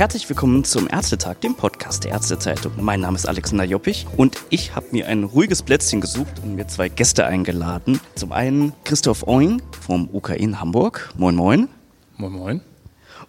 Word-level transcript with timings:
Herzlich 0.00 0.26
willkommen 0.30 0.64
zum 0.64 0.88
Ärztetag, 0.88 1.42
dem 1.42 1.54
Podcast 1.54 2.04
der 2.04 2.12
Ärztezeitung. 2.12 2.72
Mein 2.80 3.00
Name 3.00 3.16
ist 3.16 3.28
Alexander 3.28 3.64
Joppich 3.64 4.06
und 4.16 4.38
ich 4.48 4.74
habe 4.74 4.86
mir 4.92 5.06
ein 5.06 5.24
ruhiges 5.24 5.62
Plätzchen 5.62 6.00
gesucht 6.00 6.40
und 6.42 6.54
mir 6.54 6.66
zwei 6.68 6.88
Gäste 6.88 7.26
eingeladen. 7.26 8.00
Zum 8.14 8.32
einen 8.32 8.72
Christoph 8.84 9.26
Oing 9.26 9.60
vom 9.78 10.08
UKI 10.10 10.36
in 10.36 10.58
Hamburg. 10.58 11.12
Moin, 11.18 11.34
moin. 11.34 11.68
Moin, 12.16 12.32
moin. 12.32 12.60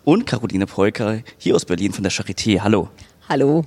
Und 0.05 0.25
Caroline 0.25 0.65
Preuker 0.65 1.19
hier 1.37 1.55
aus 1.55 1.65
Berlin 1.65 1.91
von 1.91 2.03
der 2.03 2.11
Charité. 2.13 2.61
Hallo. 2.61 2.87
Hallo. 3.27 3.65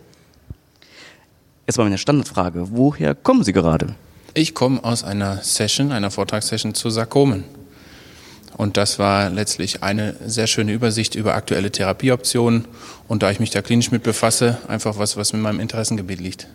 Jetzt 1.67 1.79
mal 1.79 1.85
meine 1.85 1.99
Standardfrage. 1.99 2.69
Woher 2.73 3.15
kommen 3.15 3.43
Sie 3.43 3.55
gerade? 3.55 3.95
Ich 4.35 4.55
komme 4.55 4.85
aus 4.85 5.03
einer 5.03 5.39
Session, 5.39 5.93
einer 5.93 6.11
Vortragssession 6.11 6.75
zu 6.75 6.91
Sarkomen. 6.91 7.45
Und 8.57 8.77
das 8.77 8.99
war 8.99 9.31
letztlich 9.31 9.83
eine 9.83 10.15
sehr 10.27 10.47
schöne 10.47 10.73
Übersicht 10.73 11.15
über 11.15 11.35
aktuelle 11.35 11.73
Therapieoptionen. 11.73 12.67
Und 13.09 13.23
da 13.23 13.31
ich 13.31 13.41
mich 13.41 13.51
da 13.51 13.63
klinisch 13.63 13.91
mit 13.91 14.03
befasse, 14.03 14.59
einfach 14.69 14.99
was, 14.99 15.17
was 15.17 15.31
in 15.31 15.41
meinem 15.41 15.59
Interessengebiet 15.59 16.21
liegt. 16.21 16.49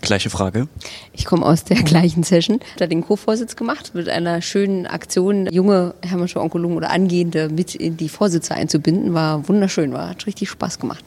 Gleiche 0.00 0.30
Frage. 0.30 0.68
Ich 1.12 1.26
komme 1.26 1.44
aus 1.44 1.64
der 1.64 1.82
gleichen 1.82 2.22
Session. 2.22 2.60
Ich 2.74 2.80
habe 2.80 2.88
den 2.88 3.02
Co-Vorsitz 3.02 3.54
gemacht 3.54 3.90
mit 3.94 4.08
einer 4.08 4.40
schönen 4.40 4.86
Aktion, 4.86 5.46
junge 5.52 5.94
Hämato-Onkologen 6.02 6.76
oder 6.76 6.90
Angehende 6.90 7.50
mit 7.50 7.74
in 7.74 7.96
die 7.96 8.08
Vorsitze 8.08 8.54
einzubinden. 8.54 9.12
War 9.12 9.46
wunderschön, 9.48 9.92
war, 9.92 10.08
hat 10.08 10.26
richtig 10.26 10.48
Spaß 10.48 10.78
gemacht. 10.78 11.04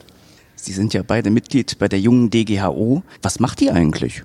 Sie 0.61 0.73
sind 0.73 0.93
ja 0.93 1.03
beide 1.03 1.29
Mitglied 1.29 1.79
bei 1.79 1.87
der 1.87 2.01
jungen 2.01 2.29
DGHO. 2.29 3.01
Was 3.21 3.39
macht 3.39 3.61
die 3.61 3.71
eigentlich? 3.71 4.23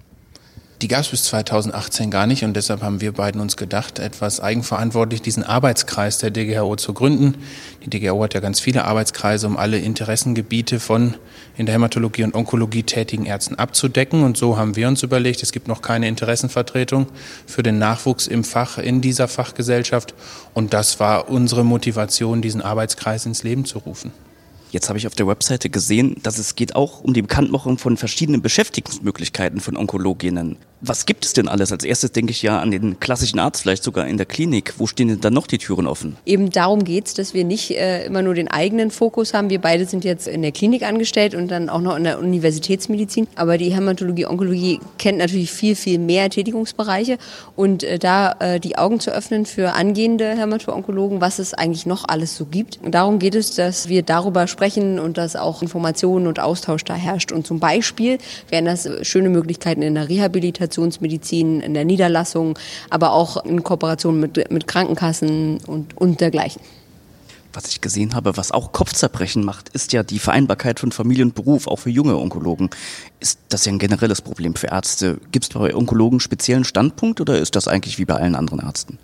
Die 0.83 0.88
gab 0.88 1.01
es 1.01 1.09
bis 1.09 1.24
2018 1.24 2.10
gar 2.10 2.27
nicht 2.27 2.43
und 2.43 2.54
deshalb 2.54 2.82
haben 2.82 3.01
wir 3.01 3.13
beiden 3.13 3.40
uns 3.40 3.57
gedacht, 3.57 4.01
etwas 4.01 4.40
eigenverantwortlich 4.40 5.23
diesen 5.23 5.45
Arbeitskreis 5.45 6.18
der 6.18 6.30
DGHO 6.30 6.74
zu 6.74 6.93
gründen. 6.93 7.37
Die 7.85 7.90
DGHO 7.90 8.24
hat 8.24 8.35
ja 8.35 8.40
ganz 8.40 8.59
viele 8.59 8.85
Arbeitskreise, 8.85 9.46
um 9.46 9.57
alle 9.57 9.79
Interessengebiete 9.79 10.80
von 10.80 11.15
in 11.57 11.66
der 11.66 11.77
Hämatologie 11.77 12.24
und 12.24 12.35
Onkologie 12.35 12.82
tätigen 12.82 13.27
Ärzten 13.27 13.55
abzudecken. 13.55 14.24
Und 14.24 14.37
so 14.37 14.59
haben 14.59 14.74
wir 14.74 14.88
uns 14.88 15.05
überlegt, 15.05 15.43
es 15.45 15.52
gibt 15.52 15.68
noch 15.68 15.82
keine 15.82 16.09
Interessenvertretung 16.09 17.07
für 17.46 17.62
den 17.62 17.79
Nachwuchs 17.79 18.27
im 18.27 18.43
Fach, 18.43 18.77
in 18.77 19.01
dieser 19.01 19.29
Fachgesellschaft. 19.29 20.15
Und 20.52 20.74
das 20.74 20.99
war 20.99 21.30
unsere 21.30 21.65
Motivation, 21.65 22.43
diesen 22.43 22.60
Arbeitskreis 22.60 23.24
ins 23.24 23.45
Leben 23.45 23.65
zu 23.65 23.79
rufen. 23.79 24.10
Jetzt 24.75 24.89
habe 24.89 24.99
ich 24.99 25.07
auf 25.07 25.15
der 25.15 25.29
Webseite 25.29 25.71
gesehen, 25.71 26.17
dass 26.25 26.39
es 26.39 26.57
geht 26.57 26.75
auch 26.75 27.05
um 27.05 27.15
die 27.15 27.23
Bekanntmachung 27.23 27.79
von 27.79 27.97
verschiedenen 27.97 28.43
Beschäftigungsmöglichkeiten 28.43 29.61
von 29.61 29.77
Onkologinnen. 29.77 30.57
Was 30.87 31.07
gibt 31.07 31.24
es 31.24 31.32
denn 31.32 31.49
alles? 31.49 31.73
Als 31.73 31.82
erstes 31.82 32.13
denke 32.13 32.32
ich 32.32 32.43
ja 32.43 32.60
an 32.60 32.71
den 32.71 33.01
klassischen 33.01 33.38
Arzt, 33.38 33.63
vielleicht 33.63 33.82
sogar 33.82 34.07
in 34.07 34.18
der 34.18 34.27
Klinik. 34.27 34.74
Wo 34.77 34.87
stehen 34.87 35.09
denn 35.09 35.21
dann 35.23 35.32
noch 35.32 35.46
die 35.46 35.57
Türen 35.57 35.87
offen? 35.87 36.18
Eben 36.27 36.51
darum 36.51 36.85
geht 36.85 37.07
es, 37.07 37.15
dass 37.15 37.32
wir 37.32 37.45
nicht 37.45 37.71
äh, 37.71 38.04
immer 38.04 38.21
nur 38.21 38.35
den 38.35 38.49
eigenen 38.49 38.90
Fokus 38.90 39.32
haben. 39.32 39.49
Wir 39.49 39.62
beide 39.62 39.87
sind 39.87 40.05
jetzt 40.05 40.29
in 40.29 40.43
der 40.43 40.52
Klinik 40.52 40.82
angestellt 40.82 41.35
und 41.35 41.49
dann 41.51 41.71
auch 41.71 41.80
noch 41.80 41.96
in 41.96 42.05
der 42.05 42.18
Universitätsmedizin. 42.18 43.29
Aber 43.35 43.57
die 43.57 43.74
Hämatologie, 43.74 44.27
Onkologie 44.27 44.79
kennt 44.99 45.16
natürlich 45.16 45.51
viel, 45.52 45.74
viel 45.74 45.99
mehr 45.99 46.29
Tätigungsbereiche. 46.29 47.16
Und 47.57 47.82
äh, 47.82 47.99
da 47.99 48.32
äh, 48.40 48.60
die 48.60 48.77
Augen 48.77 49.01
zu 49.01 49.10
öffnen 49.10 49.46
für 49.46 49.73
angehende 49.73 50.37
Hämato-Onkologen, 50.37 51.23
was 51.23 51.38
es 51.38 51.55
eigentlich 51.55 51.87
noch 51.87 52.05
alles 52.07 52.37
so 52.37 52.45
gibt. 52.45 52.79
Und 52.82 52.95
darum 52.95 53.18
geht 53.18 53.37
es, 53.37 53.55
dass 53.55 53.88
wir 53.88 54.02
darüber 54.02 54.46
sprechen 54.46 54.99
und 54.99 55.16
dass 55.16 55.35
auch 55.35 55.62
Informationen 55.62 56.27
und 56.27 56.40
Austausch 56.40 56.85
da 56.85 56.95
herrscht. 56.95 57.32
Und 57.32 57.46
zum 57.46 57.59
Beispiel 57.59 58.18
wären 58.51 58.66
das 58.66 58.87
schöne 59.01 59.30
Möglichkeiten 59.30 59.80
in 59.80 59.95
der 59.95 60.10
Rehabilitation 60.10 60.74
Infektionsmedizin 60.75 61.61
in 61.61 61.75
der 61.75 61.85
Niederlassung, 61.85 62.59
aber 62.91 63.13
auch 63.13 63.45
in 63.45 63.63
Kooperation 63.63 64.21
mit, 64.21 64.50
mit 64.50 64.67
Krankenkassen 64.67 65.59
und, 65.67 65.97
und 65.97 66.21
dergleichen. 66.21 66.62
Was 67.53 67.69
ich 67.69 67.81
gesehen 67.81 68.17
habe, 68.17 68.37
was 68.37 68.51
auch 68.51 68.73
Kopfzerbrechen 68.73 69.45
macht, 69.45 69.69
ist 69.69 69.93
ja 69.93 70.03
die 70.03 70.19
Vereinbarkeit 70.19 70.81
von 70.81 70.91
Familie 70.91 71.25
und 71.25 71.37
Beruf, 71.37 71.69
auch 71.69 71.79
für 71.79 71.91
junge 71.91 72.17
Onkologen. 72.17 72.71
Ist 73.21 73.39
das 73.49 73.65
ja 73.65 73.73
ein 73.73 73.79
generelles 73.79 74.23
Problem 74.23 74.57
für 74.57 74.67
Ärzte? 74.69 75.21
Gibt 75.31 75.45
es 75.45 75.51
bei 75.51 75.73
Onkologen 75.73 76.19
speziellen 76.19 76.65
Standpunkt 76.65 77.21
oder 77.21 77.39
ist 77.39 77.55
das 77.55 77.69
eigentlich 77.69 77.99
wie 77.99 78.05
bei 78.05 78.15
allen 78.15 78.34
anderen 78.34 78.59
Ärzten? 78.59 78.99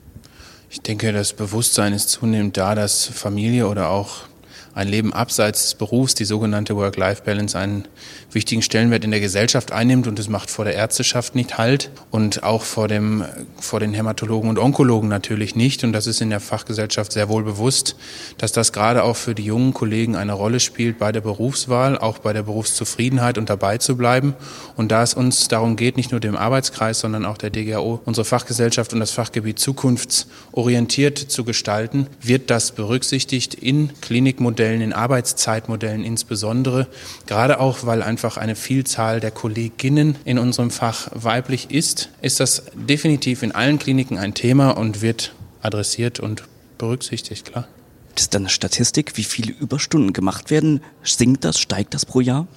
Ich 0.69 0.81
denke, 0.81 1.13
das 1.13 1.33
Bewusstsein 1.33 1.93
ist 1.93 2.09
zunehmend 2.09 2.57
da, 2.57 2.75
dass 2.75 3.07
Familie 3.07 3.69
oder 3.69 3.91
auch 3.91 4.30
ein 4.75 4.89
Leben 4.89 5.13
abseits 5.13 5.63
des 5.63 5.75
Berufs, 5.75 6.15
die 6.15 6.25
sogenannte 6.25 6.77
Work-Life-Balance, 6.77 7.59
einen 7.59 7.89
wichtigen 8.33 8.63
Stellenwert 8.63 9.05
in 9.05 9.11
der 9.11 9.21
Gesellschaft 9.21 9.73
einnimmt 9.73 10.07
und 10.07 10.19
es 10.19 10.29
macht 10.29 10.51
vor 10.51 10.65
der 10.65 10.75
Ärzteschaft 10.75 11.35
nicht 11.35 11.59
Halt 11.59 11.91
und 12.11 12.43
auch 12.43 12.63
vor, 12.63 12.89
dem, 12.89 13.25
vor 13.59 13.81
den 13.81 13.93
Hämatologen 13.93 14.49
und 14.49 14.59
Onkologen 14.59 15.09
natürlich 15.09 15.57
nicht. 15.57 15.83
Und 15.85 15.93
das 15.93 16.07
ist 16.07 16.21
in 16.21 16.31
der 16.31 16.41
Fachgesellschaft 16.41 17.13
sehr 17.13 17.29
wohl 17.29 17.43
bewusst, 17.43 17.97
dass 18.39 18.53
das 18.53 18.73
gerade 18.73 19.03
auch 19.03 19.17
für 19.17 19.35
die 19.35 19.45
jungen 19.45 19.75
Kollegen 19.75 20.17
eine 20.17 20.33
Rolle 20.33 20.61
spielt 20.61 20.99
bei 20.99 21.13
der 21.13 21.21
Berufswahl, 21.21 21.99
auch 21.99 22.19
bei 22.19 22.33
der 22.33 22.45
Berufszufriedenheit 22.45 23.39
und 23.39 23.51
dabei 23.51 23.79
zu 23.79 23.97
bleiben. 23.97 24.35
Und 24.77 24.93
da 24.93 25.03
es 25.03 25.15
uns 25.15 25.49
darum 25.49 25.77
geht, 25.77 25.97
nicht 25.97 26.13
nur 26.13 26.21
dem 26.21 26.37
Arbeitskreis, 26.37 27.01
sondern 27.01 27.25
auch 27.25 27.39
der 27.39 27.51
DGAO, 27.51 28.01
unsere 28.05 28.25
Fachgesellschaft 28.25 28.93
und 28.93 29.01
das 29.01 29.11
Fachgebiet 29.11 29.59
zukunftsorientiert 29.59 31.19
zu 31.19 31.45
gestalten, 31.45 32.07
wird 32.21 32.51
das 32.51 32.73
berücksichtigt 32.73 33.55
in 33.55 33.91
Klinikmodellen, 34.01 34.60
in 34.61 34.93
Arbeitszeitmodellen 34.93 36.05
insbesondere, 36.05 36.87
gerade 37.27 37.59
auch, 37.59 37.87
weil 37.87 38.03
ein 38.03 38.21
einfach 38.21 38.37
eine 38.37 38.57
Vielzahl 38.57 39.21
der 39.21 39.31
Kolleginnen 39.31 40.17
in 40.25 40.39
unserem 40.39 40.71
Fach 40.71 41.09
weiblich 41.15 41.71
ist, 41.71 42.11
ist 42.21 42.41
das 42.41 42.65
definitiv 42.75 43.43
in 43.45 43.53
allen 43.53 43.79
Kliniken 43.79 44.19
ein 44.19 44.35
Thema 44.35 44.71
und 44.73 45.01
wird 45.01 45.33
adressiert 45.63 46.19
und 46.19 46.43
berücksichtigt, 46.77 47.47
klar. 47.47 47.69
Ist 48.17 48.35
da 48.35 48.39
eine 48.39 48.49
Statistik, 48.49 49.17
wie 49.17 49.23
viele 49.23 49.53
Überstunden 49.53 50.13
gemacht 50.13 50.51
werden? 50.51 50.83
Sinkt 51.05 51.45
das, 51.45 51.61
steigt 51.61 51.95
das 51.95 52.05
pro 52.05 52.21
Jahr? 52.21 52.49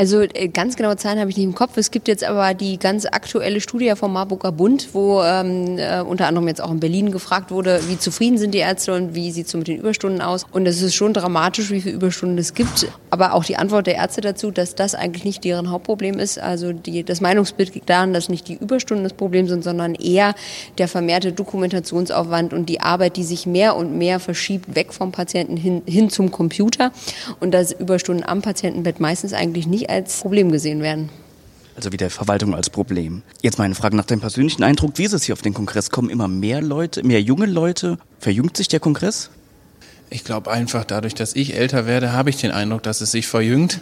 Also 0.00 0.22
äh, 0.22 0.48
ganz 0.48 0.76
genaue 0.76 0.96
Zahlen 0.96 1.20
habe 1.20 1.28
ich 1.28 1.36
nicht 1.36 1.44
im 1.44 1.54
Kopf. 1.54 1.76
Es 1.76 1.90
gibt 1.90 2.08
jetzt 2.08 2.24
aber 2.24 2.54
die 2.54 2.78
ganz 2.78 3.04
aktuelle 3.04 3.60
Studie 3.60 3.92
vom 3.96 4.14
Marburger 4.14 4.50
Bund, 4.50 4.88
wo 4.94 5.22
ähm, 5.22 5.76
äh, 5.76 6.00
unter 6.00 6.26
anderem 6.26 6.48
jetzt 6.48 6.62
auch 6.62 6.70
in 6.70 6.80
Berlin 6.80 7.10
gefragt 7.10 7.50
wurde, 7.50 7.82
wie 7.86 7.98
zufrieden 7.98 8.38
sind 8.38 8.54
die 8.54 8.60
Ärzte 8.60 8.94
und 8.94 9.14
wie 9.14 9.30
sieht 9.30 9.44
es 9.44 9.52
so 9.52 9.58
mit 9.58 9.68
den 9.68 9.76
Überstunden 9.76 10.22
aus. 10.22 10.46
Und 10.52 10.64
es 10.64 10.80
ist 10.80 10.94
schon 10.94 11.12
dramatisch, 11.12 11.70
wie 11.70 11.82
viele 11.82 11.96
Überstunden 11.96 12.38
es 12.38 12.54
gibt. 12.54 12.86
Aber 13.10 13.34
auch 13.34 13.44
die 13.44 13.56
Antwort 13.56 13.86
der 13.86 13.96
Ärzte 13.96 14.22
dazu, 14.22 14.50
dass 14.50 14.74
das 14.74 14.94
eigentlich 14.94 15.26
nicht 15.26 15.44
deren 15.44 15.70
Hauptproblem 15.70 16.18
ist. 16.18 16.38
Also 16.38 16.72
die, 16.72 17.04
das 17.04 17.20
Meinungsbild 17.20 17.74
liegt 17.74 17.90
daran, 17.90 18.14
dass 18.14 18.30
nicht 18.30 18.48
die 18.48 18.54
Überstunden 18.54 19.04
das 19.04 19.12
Problem 19.12 19.48
sind, 19.48 19.62
sondern 19.62 19.94
eher 19.94 20.34
der 20.78 20.88
vermehrte 20.88 21.32
Dokumentationsaufwand 21.32 22.54
und 22.54 22.70
die 22.70 22.80
Arbeit, 22.80 23.18
die 23.18 23.24
sich 23.24 23.44
mehr 23.44 23.76
und 23.76 23.98
mehr 23.98 24.18
verschiebt, 24.18 24.74
weg 24.74 24.94
vom 24.94 25.12
Patienten 25.12 25.58
hin, 25.58 25.82
hin 25.84 26.08
zum 26.08 26.30
Computer. 26.30 26.90
Und 27.38 27.52
dass 27.52 27.70
Überstunden 27.70 28.24
am 28.26 28.40
Patientenbett 28.40 28.98
meistens 28.98 29.34
eigentlich 29.34 29.66
nicht 29.66 29.89
als 29.90 30.20
Problem 30.20 30.50
gesehen 30.50 30.82
werden. 30.82 31.10
Also 31.76 31.92
wie 31.92 31.96
der 31.96 32.10
Verwaltung 32.10 32.54
als 32.54 32.68
Problem. 32.68 33.22
Jetzt 33.42 33.58
meine 33.58 33.74
Frage 33.74 33.96
nach 33.96 34.04
deinem 34.04 34.20
persönlichen 34.20 34.62
Eindruck. 34.62 34.92
Wie 34.96 35.04
ist 35.04 35.12
es 35.12 35.24
hier 35.24 35.32
auf 35.32 35.42
den 35.42 35.54
Kongress? 35.54 35.90
Kommen 35.90 36.10
immer 36.10 36.28
mehr 36.28 36.60
Leute, 36.60 37.02
mehr 37.02 37.22
junge 37.22 37.46
Leute? 37.46 37.98
Verjüngt 38.18 38.56
sich 38.56 38.68
der 38.68 38.80
Kongress? 38.80 39.30
Ich 40.10 40.24
glaube 40.24 40.50
einfach, 40.50 40.84
dadurch, 40.84 41.14
dass 41.14 41.36
ich 41.36 41.54
älter 41.54 41.86
werde, 41.86 42.12
habe 42.12 42.30
ich 42.30 42.36
den 42.36 42.50
Eindruck, 42.50 42.82
dass 42.82 43.00
es 43.00 43.12
sich 43.12 43.28
verjüngt. 43.28 43.80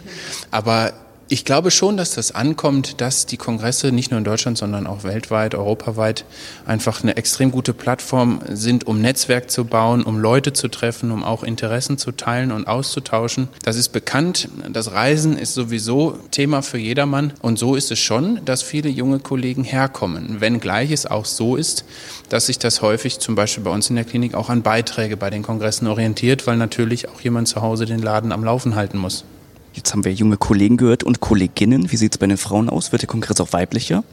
Aber 0.51 0.93
ich 1.31 1.45
glaube 1.45 1.69
schon, 1.69 1.95
dass 1.95 2.15
das 2.15 2.33
ankommt, 2.33 3.01
dass 3.01 3.27
die 3.27 3.37
Kongresse 3.37 3.91
nicht 3.91 4.09
nur 4.09 4.17
in 4.17 4.23
Deutschland, 4.23 4.57
sondern 4.57 4.87
auch 4.87 5.03
weltweit, 5.03 5.53
europaweit 5.53 6.25
einfach 6.65 7.03
eine 7.03 7.17
extrem 7.17 7.51
gute 7.51 7.73
Plattform 7.73 8.41
sind, 8.49 8.87
um 8.87 8.99
Netzwerk 8.99 9.51
zu 9.51 9.65
bauen, 9.65 10.01
um 10.01 10.19
Leute 10.19 10.53
zu 10.53 10.69
treffen, 10.69 11.11
um 11.11 11.23
auch 11.23 11.43
Interessen 11.43 11.99
zu 11.99 12.11
teilen 12.11 12.51
und 12.51 12.67
auszutauschen. 12.67 13.47
Das 13.63 13.75
ist 13.75 13.89
bekannt. 13.89 14.49
Das 14.73 14.91
Reisen 14.91 15.37
ist 15.37 15.53
sowieso 15.53 16.17
Thema 16.31 16.63
für 16.63 16.79
jedermann. 16.79 17.33
Und 17.41 17.59
so 17.59 17.75
ist 17.75 17.91
es 17.91 17.99
schon, 17.99 18.43
dass 18.45 18.63
viele 18.63 18.89
junge 18.89 19.19
Kollegen 19.19 19.63
herkommen. 19.63 20.41
Wenngleich 20.41 20.91
es 20.91 21.05
auch 21.05 21.25
so 21.25 21.55
ist, 21.55 21.85
dass 22.29 22.47
sich 22.47 22.57
das 22.57 22.81
häufig 22.81 23.19
zum 23.19 23.35
Beispiel 23.35 23.63
bei 23.63 23.71
uns 23.71 23.87
in 23.91 23.95
der 23.95 24.05
Klinik 24.05 24.33
auch 24.33 24.49
an 24.49 24.63
Beiträge 24.63 25.15
bei 25.15 25.29
den 25.29 25.43
Kongressen 25.43 25.85
orientiert, 25.85 26.47
weil 26.47 26.57
natürlich 26.57 27.07
auch 27.07 27.21
jemand 27.21 27.47
zu 27.47 27.61
Hause 27.61 27.85
den 27.85 27.99
Laden 27.99 28.31
am 28.31 28.43
Laufen 28.43 28.73
halten 28.73 28.97
muss. 28.97 29.25
Jetzt 29.79 29.93
haben 29.93 30.03
wir 30.03 30.11
junge 30.11 30.35
Kollegen 30.35 30.75
gehört 30.75 31.05
und 31.05 31.21
Kolleginnen. 31.21 31.89
Wie 31.89 31.95
sieht 31.95 32.11
es 32.11 32.17
bei 32.17 32.27
den 32.27 32.35
Frauen 32.35 32.69
aus? 32.69 32.91
Wird 32.91 33.03
der 33.03 33.07
Kongress 33.07 33.39
auch 33.39 33.53
weiblicher? 33.53 34.03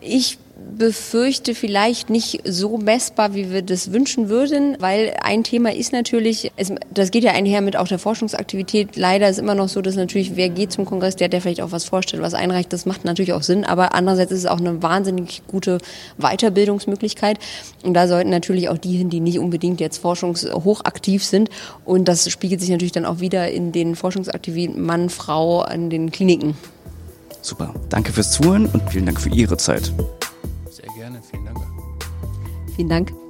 Ich 0.00 0.38
befürchte 0.56 1.54
vielleicht 1.54 2.10
nicht 2.10 2.42
so 2.44 2.78
messbar, 2.78 3.34
wie 3.34 3.50
wir 3.50 3.62
das 3.62 3.92
wünschen 3.92 4.28
würden, 4.28 4.76
weil 4.80 5.14
ein 5.22 5.42
Thema 5.42 5.72
ist 5.72 5.92
natürlich, 5.92 6.52
es, 6.56 6.72
das 6.92 7.10
geht 7.10 7.24
ja 7.24 7.32
einher 7.32 7.60
mit 7.60 7.76
auch 7.76 7.88
der 7.88 7.98
Forschungsaktivität. 7.98 8.96
Leider 8.96 9.28
ist 9.28 9.38
immer 9.38 9.54
noch 9.54 9.68
so, 9.68 9.82
dass 9.82 9.96
natürlich, 9.96 10.36
wer 10.36 10.48
geht 10.48 10.72
zum 10.72 10.84
Kongress, 10.84 11.16
der, 11.16 11.28
der 11.28 11.40
vielleicht 11.40 11.60
auch 11.60 11.72
was 11.72 11.84
vorstellt, 11.84 12.22
was 12.22 12.34
einreicht, 12.34 12.72
das 12.72 12.86
macht 12.86 13.04
natürlich 13.04 13.32
auch 13.32 13.42
Sinn, 13.42 13.64
aber 13.64 13.94
andererseits 13.94 14.32
ist 14.32 14.40
es 14.40 14.46
auch 14.46 14.60
eine 14.60 14.82
wahnsinnig 14.82 15.42
gute 15.48 15.78
Weiterbildungsmöglichkeit 16.18 17.38
und 17.82 17.94
da 17.94 18.06
sollten 18.06 18.30
natürlich 18.30 18.68
auch 18.68 18.78
die 18.78 18.96
hin, 18.96 19.10
die 19.10 19.20
nicht 19.20 19.38
unbedingt 19.38 19.80
jetzt 19.80 19.98
forschungshochaktiv 19.98 21.24
sind 21.24 21.50
und 21.84 22.06
das 22.06 22.30
spiegelt 22.30 22.60
sich 22.60 22.70
natürlich 22.70 22.92
dann 22.92 23.06
auch 23.06 23.20
wieder 23.20 23.50
in 23.50 23.72
den 23.72 23.96
Forschungsaktivitäten 23.96 24.82
Mann, 24.82 25.10
Frau 25.10 25.60
an 25.62 25.90
den 25.90 26.10
Kliniken. 26.10 26.56
Super. 27.42 27.74
Danke 27.90 28.12
fürs 28.12 28.32
Zuhören 28.32 28.66
und 28.66 28.88
vielen 28.90 29.04
Dank 29.04 29.20
für 29.20 29.28
Ihre 29.28 29.56
Zeit. 29.58 29.92
Vielen 32.74 32.88
Dank. 32.88 33.23